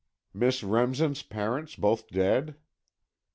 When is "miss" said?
0.33-0.63